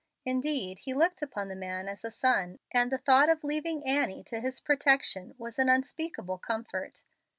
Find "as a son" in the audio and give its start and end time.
1.87-2.57